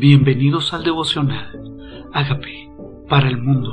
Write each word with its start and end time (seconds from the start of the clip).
Bienvenidos 0.00 0.72
al 0.72 0.82
devocional. 0.82 2.08
Hágame 2.14 2.72
para 3.06 3.28
el 3.28 3.36
mundo. 3.36 3.68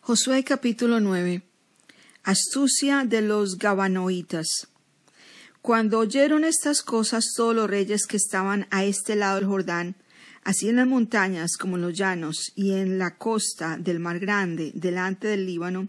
Josué 0.00 0.42
capítulo 0.42 1.00
9. 1.00 1.42
Astucia 2.24 3.04
de 3.04 3.20
los 3.20 3.58
Gabanoitas. 3.58 4.68
Cuando 5.60 5.98
oyeron 5.98 6.44
estas 6.44 6.80
cosas 6.80 7.34
todos 7.36 7.54
los 7.54 7.68
reyes 7.68 8.06
que 8.06 8.16
estaban 8.16 8.66
a 8.70 8.84
este 8.84 9.14
lado 9.14 9.36
del 9.36 9.44
Jordán, 9.44 9.96
así 10.44 10.70
en 10.70 10.76
las 10.76 10.86
montañas 10.86 11.58
como 11.58 11.76
en 11.76 11.82
los 11.82 11.92
llanos 11.92 12.52
y 12.54 12.72
en 12.72 12.98
la 12.98 13.18
costa 13.18 13.76
del 13.76 14.00
mar 14.00 14.18
grande 14.18 14.72
delante 14.74 15.28
del 15.28 15.44
Líbano, 15.44 15.88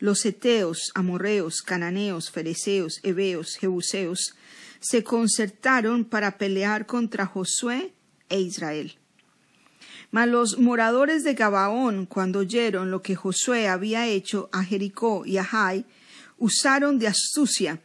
los 0.00 0.26
eteos, 0.26 0.90
amorreos, 0.96 1.62
cananeos, 1.62 2.32
fereceos, 2.32 2.98
heveos, 3.04 3.54
jebuseos, 3.54 4.34
se 4.80 5.04
concertaron 5.04 6.04
para 6.04 6.38
pelear 6.38 6.86
contra 6.86 7.26
Josué 7.26 7.92
e 8.28 8.40
Israel. 8.40 8.98
Mas 10.10 10.28
los 10.28 10.58
moradores 10.58 11.22
de 11.24 11.34
Gabaón, 11.34 12.06
cuando 12.06 12.40
oyeron 12.40 12.90
lo 12.90 13.02
que 13.02 13.14
Josué 13.14 13.68
había 13.68 14.06
hecho 14.06 14.48
a 14.52 14.64
Jericó 14.64 15.26
y 15.26 15.36
a 15.36 15.44
Jai, 15.44 15.84
usaron 16.38 16.98
de 16.98 17.08
astucia, 17.08 17.80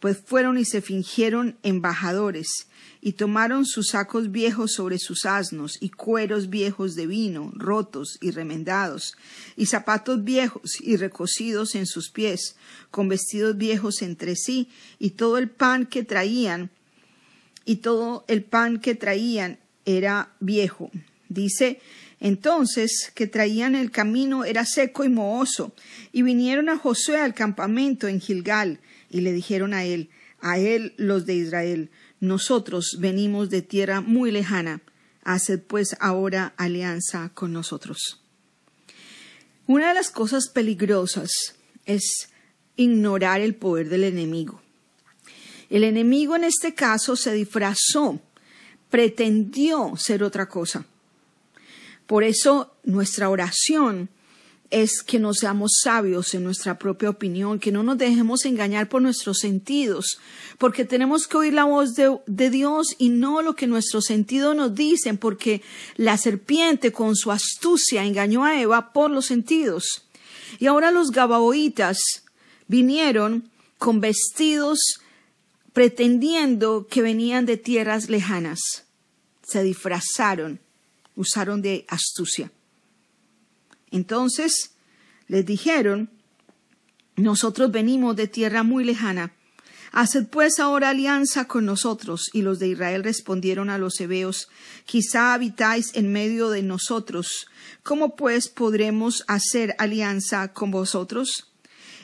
pues 0.00 0.18
fueron 0.24 0.58
y 0.58 0.64
se 0.64 0.82
fingieron 0.82 1.56
embajadores, 1.62 2.68
y 3.00 3.12
tomaron 3.12 3.66
sus 3.66 3.88
sacos 3.88 4.32
viejos 4.32 4.72
sobre 4.72 4.98
sus 4.98 5.26
asnos, 5.26 5.78
y 5.80 5.90
cueros 5.90 6.50
viejos 6.50 6.94
de 6.94 7.06
vino, 7.06 7.52
rotos 7.54 8.18
y 8.20 8.30
remendados, 8.30 9.16
y 9.56 9.66
zapatos 9.66 10.24
viejos 10.24 10.80
y 10.80 10.96
recocidos 10.96 11.74
en 11.74 11.86
sus 11.86 12.10
pies, 12.10 12.56
con 12.90 13.08
vestidos 13.08 13.56
viejos 13.56 14.02
entre 14.02 14.36
sí, 14.36 14.68
y 14.98 15.10
todo 15.10 15.38
el 15.38 15.50
pan 15.50 15.86
que 15.86 16.04
traían, 16.04 16.70
y 17.64 17.76
todo 17.76 18.24
el 18.28 18.44
pan 18.44 18.80
que 18.80 18.94
traían 18.94 19.58
era 19.84 20.34
viejo. 20.40 20.90
Dice 21.28 21.80
entonces 22.20 23.12
que 23.14 23.26
traían 23.26 23.74
el 23.74 23.90
camino 23.90 24.44
era 24.44 24.64
seco 24.64 25.04
y 25.04 25.08
mohoso, 25.08 25.74
y 26.12 26.22
vinieron 26.22 26.68
a 26.68 26.78
Josué 26.78 27.18
al 27.18 27.34
campamento 27.34 28.08
en 28.08 28.20
Gilgal, 28.20 28.80
y 29.10 29.20
le 29.20 29.32
dijeron 29.32 29.74
a 29.74 29.84
él, 29.84 30.10
a 30.40 30.58
él 30.58 30.94
los 30.96 31.26
de 31.26 31.34
Israel, 31.34 31.90
nosotros 32.20 32.96
venimos 32.98 33.50
de 33.50 33.62
tierra 33.62 34.00
muy 34.00 34.30
lejana, 34.30 34.80
haced 35.22 35.60
pues 35.60 35.96
ahora 36.00 36.54
alianza 36.56 37.30
con 37.34 37.52
nosotros. 37.52 38.22
Una 39.66 39.88
de 39.88 39.94
las 39.94 40.10
cosas 40.10 40.48
peligrosas 40.48 41.56
es 41.84 42.28
ignorar 42.76 43.40
el 43.40 43.54
poder 43.54 43.88
del 43.88 44.04
enemigo. 44.04 44.62
El 45.68 45.82
enemigo 45.82 46.36
en 46.36 46.44
este 46.44 46.74
caso 46.74 47.16
se 47.16 47.32
disfrazó, 47.32 48.20
pretendió 48.90 49.94
ser 49.96 50.22
otra 50.22 50.48
cosa. 50.48 50.86
Por 52.06 52.24
eso 52.24 52.72
nuestra 52.84 53.28
oración 53.28 54.08
es 54.70 55.02
que 55.02 55.18
no 55.18 55.32
seamos 55.32 55.78
sabios 55.82 56.34
en 56.34 56.44
nuestra 56.44 56.78
propia 56.78 57.10
opinión, 57.10 57.58
que 57.58 57.72
no 57.72 57.82
nos 57.82 57.98
dejemos 57.98 58.44
engañar 58.44 58.88
por 58.88 59.00
nuestros 59.02 59.38
sentidos, 59.38 60.18
porque 60.58 60.84
tenemos 60.84 61.26
que 61.26 61.36
oír 61.36 61.52
la 61.52 61.64
voz 61.64 61.94
de, 61.94 62.50
Dios 62.50 62.94
y 62.98 63.10
no 63.10 63.42
lo 63.42 63.54
que 63.54 63.66
nuestros 63.66 64.06
sentidos 64.06 64.56
nos 64.56 64.74
dicen, 64.74 65.18
porque 65.18 65.62
la 65.96 66.16
serpiente 66.16 66.92
con 66.92 67.16
su 67.16 67.30
astucia 67.30 68.04
engañó 68.04 68.44
a 68.44 68.60
Eva 68.60 68.92
por 68.92 69.10
los 69.10 69.26
sentidos. 69.26 70.04
Y 70.58 70.66
ahora 70.66 70.90
los 70.90 71.10
gabaoitas 71.10 71.98
vinieron 72.66 73.48
con 73.78 74.00
vestidos 74.00 75.00
pretendiendo 75.72 76.86
que 76.88 77.02
venían 77.02 77.46
de 77.46 77.56
tierras 77.56 78.08
lejanas. 78.08 78.60
Se 79.42 79.62
disfrazaron, 79.62 80.60
usaron 81.16 81.62
de 81.62 81.84
astucia. 81.88 82.52
Entonces 83.90 84.76
les 85.26 85.44
dijeron, 85.44 86.10
nosotros 87.16 87.72
venimos 87.72 88.14
de 88.14 88.28
tierra 88.28 88.62
muy 88.62 88.84
lejana. 88.84 89.32
Haced 89.92 90.26
pues 90.26 90.58
ahora 90.58 90.90
alianza 90.90 91.46
con 91.46 91.64
nosotros. 91.64 92.28
Y 92.34 92.42
los 92.42 92.58
de 92.58 92.68
Israel 92.68 93.02
respondieron 93.02 93.70
a 93.70 93.78
los 93.78 93.98
hebeos, 94.00 94.48
quizá 94.84 95.32
habitáis 95.32 95.92
en 95.94 96.12
medio 96.12 96.50
de 96.50 96.62
nosotros. 96.62 97.46
¿Cómo 97.82 98.14
pues 98.14 98.48
podremos 98.48 99.24
hacer 99.26 99.74
alianza 99.78 100.52
con 100.52 100.70
vosotros? 100.70 101.50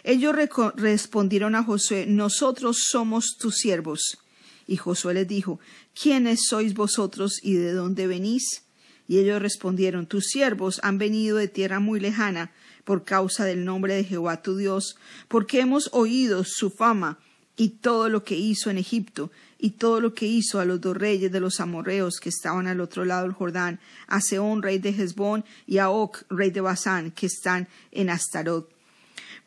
Ellos 0.04 0.34
respondieron 0.76 1.54
a 1.54 1.62
Josué, 1.62 2.06
nosotros 2.06 2.78
somos 2.88 3.36
tus 3.38 3.56
siervos. 3.56 4.18
Y 4.66 4.76
Josué 4.76 5.14
les 5.14 5.28
dijo, 5.28 5.60
¿quiénes 5.94 6.46
sois 6.48 6.74
vosotros 6.74 7.38
y 7.42 7.54
de 7.54 7.72
dónde 7.72 8.06
venís? 8.06 8.62
Y 9.08 9.18
ellos 9.18 9.42
respondieron, 9.42 10.06
tus 10.06 10.26
siervos 10.26 10.80
han 10.82 10.98
venido 10.98 11.36
de 11.36 11.48
tierra 11.48 11.80
muy 11.80 12.00
lejana 12.00 12.52
por 12.84 13.04
causa 13.04 13.44
del 13.44 13.64
nombre 13.64 13.94
de 13.94 14.04
Jehová 14.04 14.42
tu 14.42 14.56
Dios, 14.56 14.96
porque 15.28 15.60
hemos 15.60 15.90
oído 15.92 16.44
su 16.44 16.70
fama 16.70 17.18
y 17.56 17.70
todo 17.70 18.08
lo 18.08 18.24
que 18.24 18.36
hizo 18.36 18.70
en 18.70 18.78
Egipto 18.78 19.30
y 19.58 19.70
todo 19.70 20.00
lo 20.00 20.14
que 20.14 20.26
hizo 20.26 20.58
a 20.58 20.64
los 20.64 20.80
dos 20.80 20.96
reyes 20.96 21.30
de 21.30 21.40
los 21.40 21.60
amorreos 21.60 22.18
que 22.20 22.30
estaban 22.30 22.66
al 22.66 22.80
otro 22.80 23.04
lado 23.04 23.22
del 23.22 23.32
Jordán, 23.32 23.78
a 24.08 24.20
Seón, 24.20 24.62
rey 24.62 24.78
de 24.78 24.90
Hezbón, 24.90 25.44
y 25.66 25.78
a 25.78 25.90
Oc, 25.90 26.24
rey 26.30 26.50
de 26.50 26.60
Basán, 26.60 27.12
que 27.12 27.26
están 27.26 27.68
en 27.92 28.10
Astarot. 28.10 28.68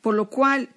Por 0.01 0.15
lo 0.15 0.29
cual 0.29 0.69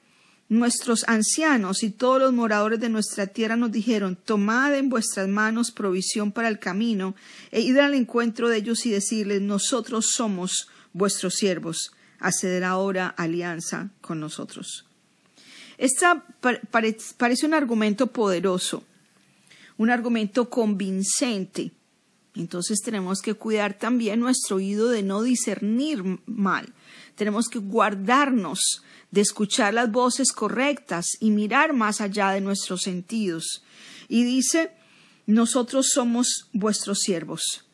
Nuestros 0.50 1.04
ancianos 1.08 1.82
y 1.82 1.90
todos 1.90 2.20
los 2.20 2.32
moradores 2.32 2.80
de 2.80 2.88
nuestra 2.88 3.26
tierra 3.26 3.56
nos 3.56 3.70
dijeron, 3.70 4.16
tomad 4.16 4.74
en 4.74 4.88
vuestras 4.88 5.28
manos 5.28 5.70
provisión 5.70 6.32
para 6.32 6.48
el 6.48 6.58
camino, 6.58 7.14
e 7.50 7.60
id 7.60 7.76
al 7.76 7.92
encuentro 7.92 8.48
de 8.48 8.56
ellos 8.56 8.86
y 8.86 8.90
decirles, 8.90 9.42
nosotros 9.42 10.12
somos 10.14 10.68
vuestros 10.94 11.34
siervos, 11.34 11.92
haced 12.18 12.62
ahora 12.62 13.08
alianza 13.08 13.90
con 14.00 14.20
nosotros. 14.20 14.86
Esta 15.76 16.24
parece 16.70 17.46
un 17.46 17.54
argumento 17.54 18.08
poderoso, 18.08 18.84
un 19.76 19.90
argumento 19.90 20.48
convincente. 20.48 21.72
Entonces 22.38 22.80
tenemos 22.82 23.20
que 23.20 23.34
cuidar 23.34 23.76
también 23.76 24.20
nuestro 24.20 24.56
oído 24.56 24.88
de 24.88 25.02
no 25.02 25.22
discernir 25.22 26.04
mal. 26.24 26.72
Tenemos 27.16 27.48
que 27.48 27.58
guardarnos 27.58 28.84
de 29.10 29.22
escuchar 29.22 29.74
las 29.74 29.90
voces 29.90 30.30
correctas 30.32 31.06
y 31.18 31.30
mirar 31.30 31.72
más 31.72 32.00
allá 32.00 32.30
de 32.30 32.40
nuestros 32.40 32.82
sentidos. 32.82 33.64
Y 34.08 34.22
dice, 34.22 34.70
nosotros 35.26 35.90
somos 35.90 36.48
vuestros 36.52 37.00
siervos. 37.00 37.64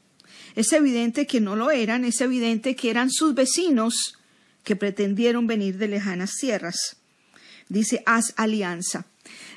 Es 0.55 0.73
evidente 0.73 1.27
que 1.27 1.41
no 1.41 1.57
lo 1.57 1.71
eran, 1.71 2.07
es 2.07 2.23
evidente 2.23 2.75
que 2.75 2.89
eran 2.89 3.11
sus 3.11 3.35
vecinos 3.35 4.19
que 4.63 4.77
pretendieron 4.77 5.47
venir 5.47 5.77
de 5.77 5.89
lejanas 5.89 6.37
tierras. 6.41 6.97
Dice, 7.69 8.03
haz 8.07 8.33
alianza. 8.37 9.07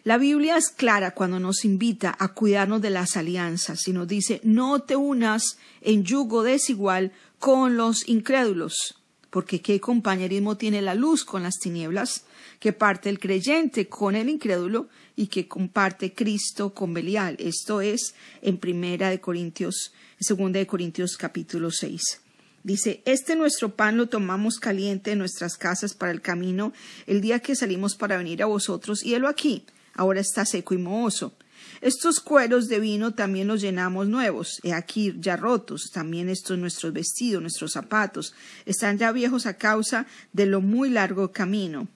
La 0.07 0.17
Biblia 0.17 0.55
es 0.55 0.69
clara 0.69 1.11
cuando 1.11 1.37
nos 1.37 1.65
invita 1.65 2.15
a 2.17 2.29
cuidarnos 2.29 2.81
de 2.81 2.91
las 2.91 3.17
alianzas 3.17 3.89
y 3.89 3.91
nos 3.91 4.07
dice, 4.07 4.39
no 4.41 4.79
te 4.79 4.95
unas 4.95 5.57
en 5.81 6.05
yugo 6.05 6.43
desigual 6.43 7.11
con 7.39 7.75
los 7.75 8.07
incrédulos 8.07 9.01
porque 9.29 9.61
qué 9.61 9.81
compañerismo 9.81 10.55
tiene 10.55 10.81
la 10.81 10.95
luz 10.95 11.25
con 11.25 11.43
las 11.43 11.59
tinieblas, 11.59 12.23
que 12.61 12.71
parte 12.71 13.09
el 13.09 13.19
creyente 13.19 13.89
con 13.89 14.15
el 14.15 14.29
incrédulo 14.29 14.87
y 15.17 15.27
que 15.27 15.49
comparte 15.49 16.13
Cristo 16.13 16.73
con 16.73 16.93
Belial. 16.93 17.35
Esto 17.37 17.81
es 17.81 18.15
en 18.41 18.59
Primera 18.59 19.09
de 19.09 19.19
Corintios, 19.19 19.91
Segunda 20.21 20.59
de 20.59 20.67
Corintios 20.67 21.17
capítulo 21.17 21.69
6. 21.69 22.21
Dice, 22.63 23.01
este 23.03 23.35
nuestro 23.35 23.75
pan 23.75 23.97
lo 23.97 24.07
tomamos 24.07 24.57
caliente 24.57 25.11
en 25.11 25.19
nuestras 25.19 25.57
casas 25.57 25.93
para 25.93 26.13
el 26.13 26.21
camino 26.21 26.71
el 27.07 27.19
día 27.19 27.41
que 27.41 27.57
salimos 27.57 27.97
para 27.97 28.15
venir 28.15 28.41
a 28.41 28.45
vosotros, 28.45 29.03
y 29.03 29.13
helo 29.13 29.27
aquí, 29.27 29.65
ahora 29.97 30.21
está 30.21 30.45
seco 30.45 30.73
y 30.73 30.77
mohoso. 30.77 31.33
Estos 31.81 32.19
cueros 32.19 32.67
de 32.67 32.79
vino 32.79 33.13
también 33.13 33.47
los 33.47 33.61
llenamos 33.61 34.07
nuevos, 34.07 34.59
he 34.63 34.73
aquí 34.73 35.13
ya 35.19 35.35
rotos, 35.35 35.91
también 35.91 36.29
estos 36.29 36.57
nuestros 36.57 36.93
vestidos, 36.93 37.41
nuestros 37.41 37.73
zapatos, 37.73 38.33
están 38.65 38.97
ya 38.97 39.11
viejos 39.11 39.45
a 39.45 39.57
causa 39.57 40.07
de 40.33 40.47
lo 40.47 40.61
muy 40.61 40.89
largo 40.89 41.31
camino. 41.31 41.87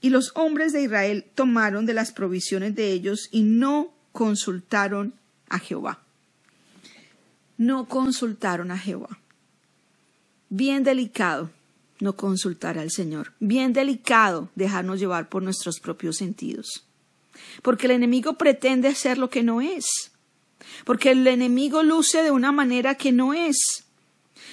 Y 0.00 0.10
los 0.10 0.32
hombres 0.34 0.72
de 0.72 0.82
Israel 0.82 1.26
tomaron 1.34 1.86
de 1.86 1.94
las 1.94 2.12
provisiones 2.12 2.74
de 2.74 2.92
ellos 2.92 3.28
y 3.30 3.42
no 3.42 3.92
consultaron 4.12 5.14
a 5.48 5.58
Jehová. 5.58 6.02
No 7.58 7.86
consultaron 7.86 8.70
a 8.70 8.78
Jehová. 8.78 9.18
Bien 10.48 10.82
delicado 10.82 11.50
no 12.00 12.16
consultar 12.16 12.78
al 12.78 12.90
Señor. 12.90 13.32
Bien 13.38 13.72
delicado 13.72 14.50
dejarnos 14.56 14.98
llevar 14.98 15.28
por 15.28 15.42
nuestros 15.42 15.78
propios 15.78 16.16
sentidos 16.16 16.84
porque 17.62 17.86
el 17.86 17.92
enemigo 17.92 18.34
pretende 18.34 18.88
hacer 18.88 19.18
lo 19.18 19.30
que 19.30 19.42
no 19.42 19.60
es, 19.60 20.12
porque 20.84 21.10
el 21.10 21.26
enemigo 21.26 21.82
luce 21.82 22.22
de 22.22 22.30
una 22.30 22.52
manera 22.52 22.94
que 22.94 23.12
no 23.12 23.34
es. 23.34 23.84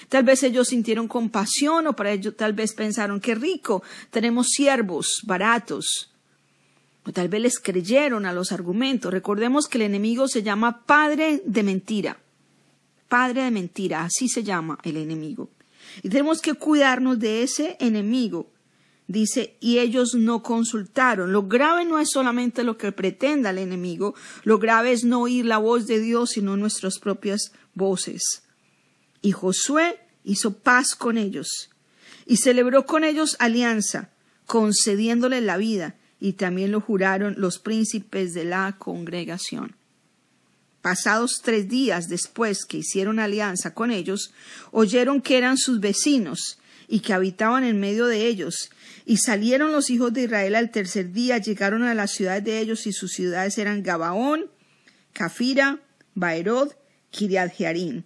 Tal 0.08 0.24
vez 0.24 0.42
ellos 0.44 0.70
sintieron 0.70 1.08
compasión 1.08 1.86
o 1.88 1.94
para 1.94 2.12
ellos 2.12 2.36
tal 2.36 2.54
vez 2.54 2.74
pensaron 2.74 3.20
que 3.20 3.36
rico, 3.36 3.84
tenemos 4.10 4.48
siervos 4.48 5.22
baratos. 5.26 6.12
O 7.06 7.12
tal 7.12 7.30
vez 7.30 7.42
les 7.42 7.60
creyeron 7.60 8.26
a 8.26 8.34
los 8.34 8.52
argumentos. 8.52 9.12
Recordemos 9.12 9.68
que 9.68 9.78
el 9.78 9.84
enemigo 9.84 10.28
se 10.28 10.44
llama 10.44 10.86
padre 10.86 11.42
de 11.46 11.64
mentira. 11.64 12.20
Padre 13.08 13.44
de 13.44 13.52
mentira, 13.52 14.04
así 14.04 14.28
se 14.28 14.44
llama 14.44 14.80
el 14.84 14.98
enemigo. 14.98 15.50
Y 16.04 16.10
tenemos 16.10 16.42
que 16.42 16.54
cuidarnos 16.54 17.20
de 17.20 17.44
ese 17.44 17.78
enemigo. 17.80 18.48
Dice, 19.10 19.58
y 19.60 19.80
ellos 19.80 20.14
no 20.14 20.44
consultaron. 20.44 21.34
Lo 21.34 21.48
grave 21.48 21.84
no 21.84 21.98
es 21.98 22.12
solamente 22.12 22.64
lo 22.64 22.78
que 22.78 22.92
pretenda 22.92 23.50
el 23.50 23.58
enemigo, 23.58 24.14
lo 24.44 24.60
grave 24.60 24.92
es 24.92 25.04
no 25.04 25.22
oír 25.22 25.46
la 25.46 25.58
voz 25.58 25.88
de 25.88 26.00
Dios, 26.00 26.30
sino 26.30 26.56
nuestras 26.58 27.00
propias 27.00 27.52
voces. 27.74 28.44
Y 29.24 29.32
Josué 29.32 30.00
hizo 30.24 30.60
paz 30.60 30.94
con 30.94 31.18
ellos 31.18 31.72
y 32.28 32.38
celebró 32.38 32.86
con 32.86 33.04
ellos 33.04 33.36
alianza, 33.40 34.12
concediéndole 34.46 35.42
la 35.42 35.58
vida, 35.58 35.96
y 36.20 36.34
también 36.34 36.70
lo 36.70 36.80
juraron 36.80 37.34
los 37.40 37.58
príncipes 37.58 38.36
de 38.36 38.46
la 38.46 38.76
congregación. 38.78 39.76
Pasados 40.84 41.42
tres 41.44 41.68
días 41.68 42.10
después 42.10 42.64
que 42.64 42.78
hicieron 42.78 43.18
alianza 43.18 43.74
con 43.74 43.90
ellos, 43.90 44.36
oyeron 44.70 45.20
que 45.20 45.40
eran 45.40 45.58
sus 45.58 45.80
vecinos 45.80 46.60
y 46.90 47.00
que 47.00 47.14
habitaban 47.14 47.64
en 47.64 47.80
medio 47.80 48.08
de 48.08 48.26
ellos, 48.26 48.72
y 49.06 49.18
salieron 49.18 49.72
los 49.72 49.90
hijos 49.90 50.12
de 50.12 50.24
Israel 50.24 50.56
al 50.56 50.72
tercer 50.72 51.14
día, 51.14 51.38
llegaron 51.38 51.84
a 51.84 51.94
las 51.94 52.12
ciudades 52.12 52.44
de 52.44 52.60
ellos, 52.60 52.86
y 52.88 52.92
sus 52.92 53.14
ciudades 53.14 53.58
eran 53.58 53.84
Gabaón, 53.84 54.50
Cafira, 55.14 55.80
Baerod, 56.16 56.74
Kiriat 57.12 57.54
Jearim 57.54 58.04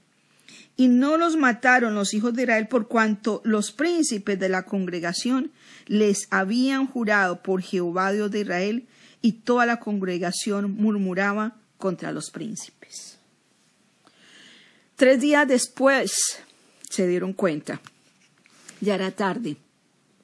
y 0.75 0.88
no 0.88 1.18
los 1.18 1.35
mataron 1.35 1.95
los 1.95 2.13
hijos 2.13 2.33
de 2.33 2.44
Israel 2.44 2.68
por 2.68 2.88
cuanto 2.88 3.41
los 3.44 3.71
príncipes 3.71 4.39
de 4.39 4.50
la 4.50 4.63
congregación 4.63 5.51
les 5.85 6.27
habían 6.31 6.88
jurado 6.88 7.44
por 7.44 7.62
Jehová 7.62 8.12
Dios 8.12 8.31
de 8.31 8.41
Israel, 8.41 8.88
y 9.21 9.33
toda 9.33 9.65
la 9.65 9.80
congregación 9.80 10.75
murmuraba 10.75 11.56
contra 11.77 12.12
los 12.12 12.30
príncipes. 12.30 13.18
Tres 14.95 15.21
días 15.21 15.47
después 15.47 16.41
se 16.89 17.07
dieron 17.07 17.33
cuenta, 17.33 17.81
ya 18.83 18.95
era 18.95 19.12
tarde, 19.12 19.57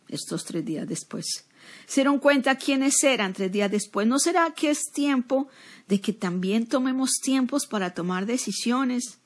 estos 0.07 0.45
tres 0.45 0.65
días 0.65 0.87
después. 0.87 1.45
Se 1.85 2.01
dieron 2.01 2.19
cuenta 2.19 2.57
quiénes 2.57 3.03
eran 3.03 3.33
tres 3.33 3.51
días 3.51 3.69
después. 3.69 4.07
¿No 4.07 4.19
será 4.19 4.51
que 4.55 4.69
es 4.69 4.91
tiempo 4.93 5.47
de 5.87 6.01
que 6.01 6.13
también 6.13 6.67
tomemos 6.67 7.19
tiempos 7.21 7.65
para 7.67 7.93
tomar 7.93 8.25
decisiones? 8.25 9.19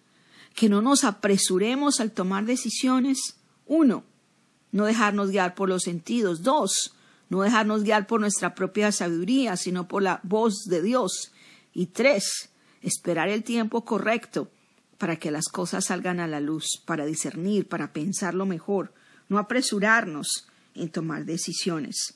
que 0.53 0.69
no 0.69 0.81
nos 0.81 1.03
apresuremos 1.03 1.99
al 1.99 2.11
tomar 2.11 2.45
decisiones. 2.45 3.37
Uno, 3.65 4.03
no 4.71 4.85
dejarnos 4.85 5.31
guiar 5.31 5.55
por 5.55 5.69
los 5.69 5.83
sentidos. 5.83 6.43
Dos, 6.43 6.93
no 7.29 7.41
dejarnos 7.41 7.83
guiar 7.83 8.07
por 8.07 8.19
nuestra 8.19 8.55
propia 8.55 8.91
sabiduría, 8.91 9.57
sino 9.57 9.87
por 9.87 10.03
la 10.03 10.19
voz 10.23 10.65
de 10.65 10.81
Dios. 10.81 11.31
Y 11.73 11.87
tres, 11.87 12.49
esperar 12.81 13.29
el 13.29 13.43
tiempo 13.43 13.83
correcto 13.83 14.49
para 14.97 15.17
que 15.17 15.31
las 15.31 15.47
cosas 15.47 15.85
salgan 15.85 16.19
a 16.19 16.27
la 16.27 16.39
luz, 16.39 16.81
para 16.85 17.05
discernir, 17.05 17.67
para 17.67 17.91
pensarlo 17.91 18.45
mejor, 18.45 18.93
no 19.33 19.39
apresurarnos 19.39 20.47
en 20.75 20.89
tomar 20.89 21.25
decisiones. 21.25 22.13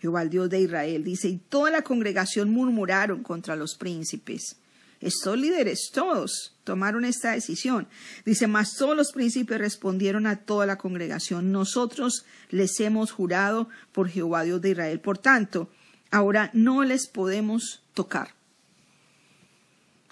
Jehová 0.00 0.24
Dios 0.24 0.50
de 0.50 0.60
Israel 0.60 1.04
dice, 1.04 1.28
y 1.28 1.38
toda 1.38 1.70
la 1.70 1.82
congregación 1.82 2.50
murmuraron 2.50 3.22
contra 3.22 3.54
los 3.56 3.76
príncipes. 3.76 4.56
Estos 5.00 5.38
líderes, 5.38 5.90
todos, 5.92 6.56
tomaron 6.64 7.04
esta 7.04 7.30
decisión. 7.30 7.86
Dice, 8.24 8.48
mas 8.48 8.74
todos 8.74 8.96
los 8.96 9.12
príncipes 9.12 9.58
respondieron 9.58 10.26
a 10.26 10.36
toda 10.36 10.66
la 10.66 10.76
congregación, 10.76 11.52
nosotros 11.52 12.24
les 12.50 12.78
hemos 12.80 13.12
jurado 13.12 13.68
por 13.92 14.08
Jehová 14.08 14.42
Dios 14.42 14.60
de 14.60 14.70
Israel. 14.70 14.98
Por 15.00 15.18
tanto, 15.18 15.70
ahora 16.10 16.50
no 16.52 16.82
les 16.82 17.06
podemos 17.06 17.82
tocar. 17.94 18.34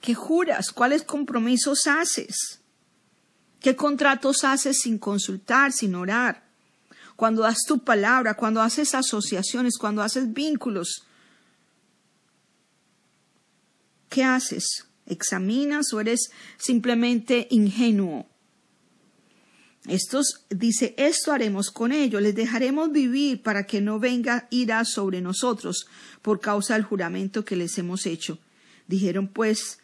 ¿Qué 0.01 0.15
juras? 0.15 0.71
¿Cuáles 0.71 1.03
compromisos 1.03 1.89
haces? 1.89 2.61
¿Qué 3.67 3.75
contratos 3.75 4.45
haces 4.45 4.79
sin 4.83 4.97
consultar, 4.97 5.73
sin 5.73 5.97
orar? 5.97 6.45
Cuando 7.17 7.43
das 7.43 7.65
tu 7.67 7.83
palabra, 7.83 8.35
cuando 8.35 8.63
haces 8.63 8.95
asociaciones, 8.95 9.77
cuando 9.77 10.03
haces 10.03 10.33
vínculos, 10.33 11.03
¿Qué 14.09 14.23
haces? 14.23 14.87
¿Examinas 15.05 15.93
o 15.93 16.01
eres 16.01 16.31
simplemente 16.59 17.49
ingenuo? 17.51 18.29
Estos 19.89 20.45
dice, 20.49 20.95
esto 20.97 21.33
haremos 21.33 21.73
con 21.73 21.91
ellos, 21.91 22.23
les 22.23 22.37
dejaremos 22.37 22.93
vivir 22.93 23.43
para 23.43 23.67
que 23.67 23.81
no 23.81 23.99
venga 23.99 24.47
ira 24.51 24.85
sobre 24.85 25.21
nosotros 25.21 25.89
por 26.23 26.39
causa 26.39 26.75
del 26.75 26.85
juramento 26.85 27.45
que 27.45 27.57
les 27.57 27.77
hemos 27.79 28.07
hecho. 28.07 28.39
Dijeron 28.87 29.27
pues 29.27 29.81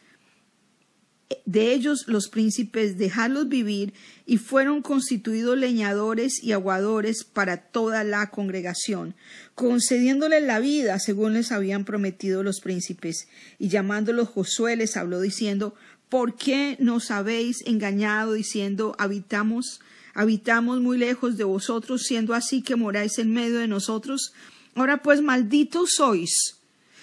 de 1.45 1.73
ellos 1.73 2.05
los 2.07 2.29
príncipes 2.29 2.99
dejarlos 2.99 3.49
vivir 3.49 3.93
y 4.27 4.39
fueron 4.39 4.83
constituidos 4.83 5.57
leñadores 5.59 6.43
y 6.43 6.53
aguadores 6.53 7.25
para 7.25 7.57
toda 7.57 8.05
la 8.05 8.31
congregación, 8.31 9.15
concediéndoles 9.55 10.43
la 10.43 10.61
vida 10.61 10.99
según 10.99 11.35
les 11.35 11.53
habían 11.53 11.85
prometido 11.85 12.43
los 12.43 12.61
príncipes. 12.61 13.29
Y 13.59 13.69
llamándolos 13.69 14.29
Josué 14.29 14.77
les 14.77 14.97
habló 14.97 15.21
diciendo, 15.21 15.75
¿por 16.09 16.37
qué 16.37 16.77
nos 16.79 17.11
habéis 17.11 17.65
engañado 17.67 18.35
diciendo 18.35 18.95
habitamos, 18.99 19.81
habitamos 20.15 20.81
muy 20.81 20.99
lejos 20.99 21.37
de 21.37 21.45
vosotros, 21.45 22.03
siendo 22.03 22.35
así 22.35 22.63
que 22.63 22.77
moráis 22.77 23.19
en 23.19 23.33
medio 23.33 23.59
de 23.59 23.69
nosotros? 23.69 24.33
Ahora 24.75 25.03
pues 25.03 25.21
malditos 25.21 25.91
sois, 25.97 26.57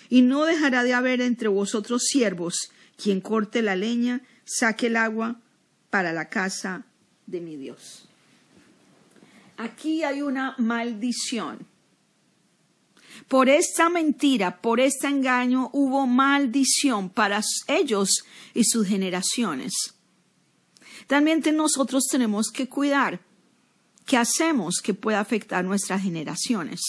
y 0.09 0.23
no 0.23 0.45
dejará 0.45 0.83
de 0.83 0.93
haber 0.93 1.21
entre 1.21 1.47
vosotros 1.47 2.03
siervos, 2.03 2.71
quien 3.01 3.21
corte 3.21 3.61
la 3.61 3.75
leña, 3.75 4.21
saque 4.45 4.87
el 4.87 4.97
agua 4.97 5.39
para 5.89 6.11
la 6.11 6.29
casa 6.29 6.85
de 7.25 7.39
mi 7.39 7.55
Dios. 7.55 8.07
Aquí 9.57 10.03
hay 10.03 10.21
una 10.21 10.55
maldición. 10.57 11.65
Por 13.27 13.49
esta 13.49 13.89
mentira, 13.89 14.61
por 14.61 14.79
este 14.79 15.07
engaño, 15.07 15.69
hubo 15.73 16.07
maldición 16.07 17.09
para 17.09 17.41
ellos 17.67 18.23
y 18.53 18.63
sus 18.63 18.87
generaciones. 18.87 19.73
También 21.07 21.41
nosotros 21.53 22.07
tenemos 22.09 22.51
que 22.51 22.69
cuidar 22.69 23.21
qué 24.05 24.17
hacemos 24.17 24.81
que 24.81 24.93
pueda 24.93 25.19
afectar 25.19 25.63
nuestras 25.65 26.01
generaciones. 26.01 26.79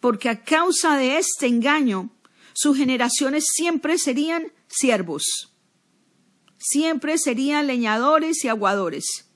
Porque 0.00 0.28
a 0.28 0.42
causa 0.42 0.96
de 0.96 1.18
este 1.18 1.46
engaño, 1.46 2.10
sus 2.52 2.76
generaciones 2.76 3.44
siempre 3.52 3.98
serían 3.98 4.52
siervos. 4.68 5.52
Siempre 6.58 7.18
serían 7.18 7.66
leñadores 7.66 8.44
y 8.44 8.48
aguadores. 8.48 9.26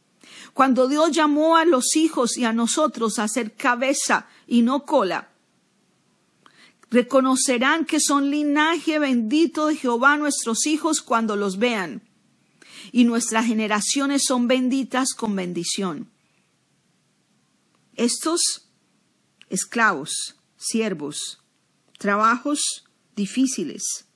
Cuando 0.55 0.89
Dios 0.89 1.13
llamó 1.13 1.57
a 1.57 1.65
los 1.65 1.97
hijos 1.97 2.37
y 2.37 2.45
a 2.45 2.53
nosotros 2.53 3.19
a 3.19 3.29
ser 3.29 3.55
cabeza 3.55 4.27
y 4.47 4.63
no 4.63 4.85
cola, 4.85 5.31
reconocerán 6.91 7.87
que 7.87 8.01
son 8.01 8.31
linaje 8.31 8.99
bendito 8.99 9.69
de 9.69 9.77
Jehová 9.77 10.17
nuestros 10.19 10.67
hijos 10.67 11.01
cuando 11.01 11.37
los 11.37 11.59
vean. 11.59 12.03
Y 12.91 13.05
nuestras 13.05 13.47
generaciones 13.47 14.25
son 14.27 14.49
benditas 14.49 15.15
con 15.15 15.35
bendición. 15.35 16.11
Estos 17.95 18.69
esclavos, 19.49 20.37
siervos, 20.57 21.41
trabajos 21.99 22.85
difíciles, 23.17 24.07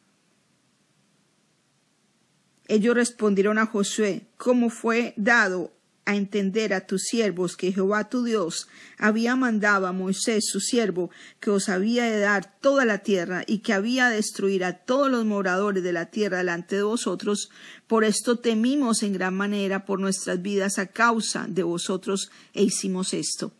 ellos 2.68 2.94
respondieron 2.94 3.58
a 3.58 3.66
Josué, 3.66 4.26
como 4.36 4.70
fue 4.70 5.14
dado 5.16 5.72
a 6.06 6.14
entender 6.14 6.72
a 6.72 6.86
tus 6.86 7.02
siervos 7.02 7.56
que 7.56 7.72
Jehová 7.72 8.08
tu 8.08 8.22
Dios 8.22 8.68
había 8.96 9.34
mandado 9.34 9.88
a 9.88 9.92
Moisés 9.92 10.46
su 10.48 10.60
siervo 10.60 11.10
que 11.40 11.50
os 11.50 11.68
había 11.68 12.04
de 12.04 12.20
dar 12.20 12.60
toda 12.60 12.84
la 12.84 12.98
tierra 12.98 13.42
y 13.44 13.58
que 13.58 13.72
había 13.72 14.08
de 14.08 14.16
destruir 14.16 14.64
a 14.64 14.84
todos 14.84 15.10
los 15.10 15.24
moradores 15.24 15.82
de 15.82 15.92
la 15.92 16.06
tierra 16.06 16.38
delante 16.38 16.76
de 16.76 16.84
vosotros, 16.84 17.50
por 17.88 18.04
esto 18.04 18.38
temimos 18.38 19.02
en 19.02 19.14
gran 19.14 19.34
manera 19.34 19.84
por 19.84 19.98
nuestras 19.98 20.40
vidas 20.40 20.78
a 20.78 20.86
causa 20.86 21.46
de 21.48 21.64
vosotros 21.64 22.30
e 22.54 22.62
hicimos 22.62 23.12
esto. 23.12 23.52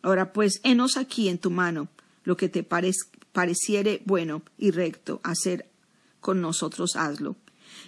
Ahora 0.00 0.32
pues, 0.32 0.60
henos 0.64 0.96
aquí 0.96 1.28
en 1.28 1.38
tu 1.38 1.50
mano 1.50 1.88
lo 2.24 2.38
que 2.38 2.48
te 2.48 2.64
pareciere 2.64 4.02
bueno 4.06 4.42
y 4.56 4.70
recto 4.70 5.20
hacer 5.22 5.68
con 6.20 6.40
nosotros, 6.40 6.96
hazlo. 6.96 7.36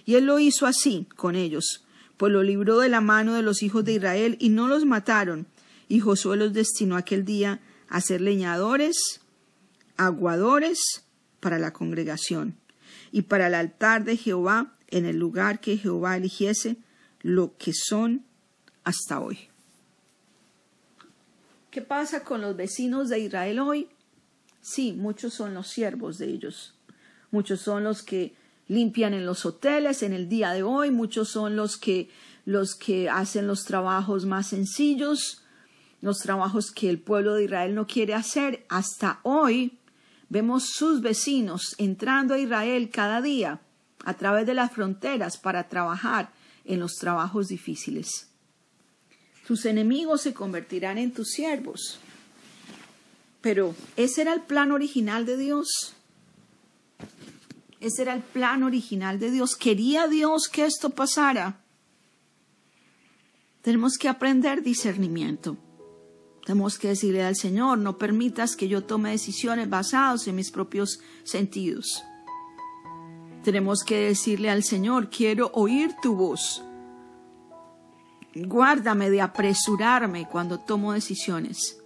Y 0.05 0.15
él 0.15 0.25
lo 0.25 0.39
hizo 0.39 0.65
así 0.65 1.07
con 1.15 1.35
ellos, 1.35 1.85
pues 2.17 2.31
lo 2.31 2.43
libró 2.43 2.79
de 2.79 2.89
la 2.89 3.01
mano 3.01 3.33
de 3.33 3.41
los 3.41 3.63
hijos 3.63 3.83
de 3.85 3.93
Israel 3.93 4.37
y 4.39 4.49
no 4.49 4.67
los 4.67 4.85
mataron. 4.85 5.47
Y 5.87 5.99
Josué 5.99 6.37
los 6.37 6.53
destinó 6.53 6.97
aquel 6.97 7.25
día 7.25 7.59
a 7.89 8.01
ser 8.01 8.21
leñadores, 8.21 9.21
aguadores 9.97 11.05
para 11.39 11.59
la 11.59 11.73
congregación 11.73 12.57
y 13.11 13.23
para 13.23 13.47
el 13.47 13.53
altar 13.53 14.03
de 14.03 14.17
Jehová 14.17 14.73
en 14.87 15.05
el 15.05 15.17
lugar 15.17 15.59
que 15.59 15.77
Jehová 15.77 16.17
eligiese, 16.17 16.77
lo 17.21 17.57
que 17.57 17.73
son 17.73 18.25
hasta 18.83 19.19
hoy. 19.19 19.49
¿Qué 21.71 21.81
pasa 21.81 22.23
con 22.23 22.41
los 22.41 22.55
vecinos 22.55 23.09
de 23.09 23.19
Israel 23.19 23.59
hoy? 23.59 23.89
Sí, 24.61 24.93
muchos 24.93 25.33
son 25.33 25.53
los 25.53 25.67
siervos 25.67 26.17
de 26.17 26.27
ellos. 26.27 26.75
Muchos 27.31 27.61
son 27.61 27.83
los 27.83 28.01
que 28.01 28.35
limpian 28.67 29.13
en 29.13 29.25
los 29.25 29.45
hoteles 29.45 30.03
en 30.03 30.13
el 30.13 30.29
día 30.29 30.51
de 30.51 30.63
hoy, 30.63 30.91
muchos 30.91 31.29
son 31.29 31.55
los 31.55 31.77
que 31.77 32.09
los 32.45 32.75
que 32.75 33.09
hacen 33.09 33.47
los 33.47 33.65
trabajos 33.65 34.25
más 34.25 34.49
sencillos, 34.49 35.43
los 36.01 36.19
trabajos 36.19 36.71
que 36.71 36.89
el 36.89 36.99
pueblo 36.99 37.33
de 37.33 37.45
Israel 37.45 37.73
no 37.73 37.87
quiere 37.87 38.13
hacer. 38.13 38.65
Hasta 38.69 39.19
hoy 39.23 39.79
vemos 40.29 40.69
sus 40.69 41.01
vecinos 41.01 41.75
entrando 41.79 42.35
a 42.35 42.39
Israel 42.39 42.89
cada 42.91 43.21
día 43.21 43.61
a 44.03 44.13
través 44.13 44.45
de 44.45 44.53
las 44.53 44.71
fronteras 44.71 45.37
para 45.37 45.67
trabajar 45.67 46.31
en 46.63 46.79
los 46.79 46.93
trabajos 46.95 47.47
difíciles. 47.47 48.29
Tus 49.47 49.65
enemigos 49.65 50.21
se 50.21 50.33
convertirán 50.33 50.97
en 50.97 51.11
tus 51.11 51.29
siervos. 51.29 51.99
Pero 53.41 53.75
ese 53.95 54.21
era 54.21 54.33
el 54.33 54.41
plan 54.41 54.71
original 54.71 55.25
de 55.25 55.37
Dios. 55.37 55.95
Ese 57.85 58.01
era 58.01 58.15
el 58.15 58.23
plan 58.23 58.63
original 58.63 59.19
de 59.19 59.29
Dios. 59.29 59.55
¿Quería 59.55 60.07
Dios 60.07 60.49
que 60.51 60.65
esto 60.65 60.89
pasara? 60.89 61.61
Tenemos 63.61 63.99
que 63.99 64.09
aprender 64.09 64.63
discernimiento. 64.63 65.55
Tenemos 66.43 66.79
que 66.79 66.87
decirle 66.87 67.23
al 67.23 67.35
Señor, 67.35 67.77
no 67.77 67.99
permitas 67.99 68.55
que 68.55 68.67
yo 68.67 68.85
tome 68.85 69.11
decisiones 69.11 69.69
basadas 69.69 70.27
en 70.27 70.35
mis 70.35 70.49
propios 70.49 70.99
sentidos. 71.23 72.03
Tenemos 73.43 73.83
que 73.83 74.07
decirle 74.07 74.49
al 74.49 74.63
Señor, 74.63 75.11
quiero 75.11 75.51
oír 75.53 75.93
tu 76.01 76.15
voz. 76.15 76.63
Guárdame 78.33 79.11
de 79.11 79.21
apresurarme 79.21 80.27
cuando 80.27 80.59
tomo 80.59 80.93
decisiones 80.93 81.79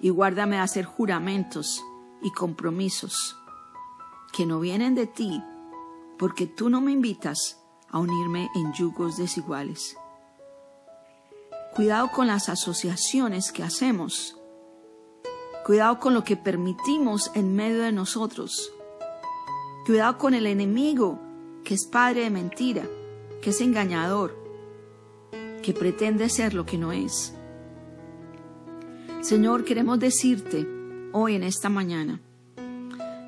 y 0.00 0.08
guárdame 0.08 0.56
de 0.56 0.62
hacer 0.62 0.86
juramentos 0.86 1.80
y 2.20 2.32
compromisos 2.32 3.39
que 4.32 4.46
no 4.46 4.60
vienen 4.60 4.94
de 4.94 5.06
ti, 5.06 5.42
porque 6.18 6.46
tú 6.46 6.70
no 6.70 6.80
me 6.80 6.92
invitas 6.92 7.60
a 7.88 7.98
unirme 7.98 8.48
en 8.54 8.72
yugos 8.72 9.16
desiguales. 9.16 9.96
Cuidado 11.74 12.10
con 12.10 12.26
las 12.26 12.48
asociaciones 12.48 13.52
que 13.52 13.62
hacemos. 13.62 14.36
Cuidado 15.64 16.00
con 16.00 16.14
lo 16.14 16.24
que 16.24 16.36
permitimos 16.36 17.30
en 17.34 17.54
medio 17.54 17.82
de 17.82 17.92
nosotros. 17.92 18.72
Cuidado 19.86 20.18
con 20.18 20.34
el 20.34 20.46
enemigo, 20.46 21.18
que 21.64 21.74
es 21.74 21.86
padre 21.86 22.22
de 22.22 22.30
mentira, 22.30 22.88
que 23.40 23.50
es 23.50 23.60
engañador, 23.60 24.36
que 25.62 25.72
pretende 25.72 26.28
ser 26.28 26.54
lo 26.54 26.66
que 26.66 26.78
no 26.78 26.92
es. 26.92 27.34
Señor, 29.20 29.64
queremos 29.64 29.98
decirte 29.98 30.66
hoy 31.12 31.34
en 31.34 31.42
esta 31.42 31.68
mañana, 31.68 32.20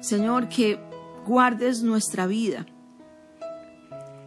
Señor, 0.01 0.49
que 0.49 0.81
guardes 1.27 1.83
nuestra 1.83 2.27
vida 2.27 2.67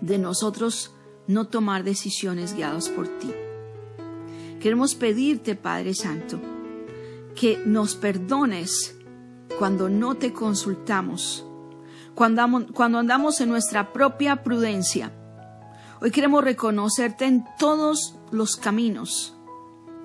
de 0.01 0.17
nosotros 0.17 0.93
no 1.27 1.47
tomar 1.47 1.83
decisiones 1.83 2.55
guiadas 2.55 2.89
por 2.89 3.07
ti. 3.19 3.31
Queremos 4.59 4.95
pedirte, 4.95 5.55
Padre 5.55 5.93
Santo, 5.93 6.39
que 7.35 7.61
nos 7.65 7.95
perdones 7.95 8.95
cuando 9.57 9.89
no 9.89 10.15
te 10.15 10.33
consultamos, 10.33 11.45
cuando, 12.13 12.67
cuando 12.73 12.99
andamos 12.99 13.41
en 13.41 13.49
nuestra 13.49 13.93
propia 13.93 14.43
prudencia. 14.43 15.11
Hoy 16.01 16.11
queremos 16.11 16.43
reconocerte 16.43 17.25
en 17.25 17.45
todos 17.57 18.15
los 18.31 18.55
caminos 18.57 19.35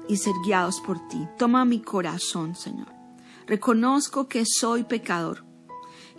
y 0.09 0.17
ser 0.17 0.35
guiados 0.45 0.81
por 0.81 0.99
ti. 1.09 1.27
Toma 1.39 1.65
mi 1.65 1.81
corazón, 1.81 2.55
Señor. 2.55 2.89
Reconozco 3.47 4.29
que 4.29 4.45
soy 4.47 4.85
pecador 4.85 5.50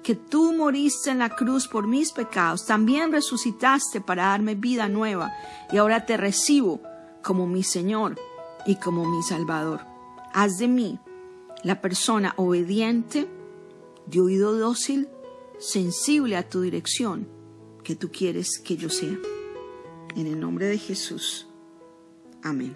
que 0.03 0.15
tú 0.15 0.53
moriste 0.53 1.11
en 1.11 1.19
la 1.19 1.29
cruz 1.29 1.67
por 1.67 1.87
mis 1.87 2.11
pecados, 2.11 2.65
también 2.65 3.11
resucitaste 3.11 4.01
para 4.01 4.27
darme 4.27 4.55
vida 4.55 4.87
nueva 4.87 5.31
y 5.71 5.77
ahora 5.77 6.05
te 6.05 6.17
recibo 6.17 6.81
como 7.23 7.47
mi 7.47 7.63
Señor 7.63 8.19
y 8.65 8.75
como 8.75 9.05
mi 9.05 9.21
Salvador. 9.23 9.81
Haz 10.33 10.57
de 10.57 10.67
mí 10.67 10.99
la 11.63 11.81
persona 11.81 12.33
obediente, 12.37 13.27
de 14.07 14.19
oído 14.19 14.57
dócil, 14.57 15.07
sensible 15.59 16.35
a 16.35 16.49
tu 16.49 16.61
dirección 16.61 17.27
que 17.83 17.95
tú 17.95 18.11
quieres 18.11 18.59
que 18.59 18.77
yo 18.77 18.89
sea. 18.89 19.17
En 20.15 20.27
el 20.27 20.39
nombre 20.39 20.65
de 20.65 20.77
Jesús. 20.77 21.47
Amén. 22.43 22.75